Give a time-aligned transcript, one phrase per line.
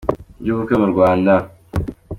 [0.45, 1.33] y’ubukwe mu Rwanda.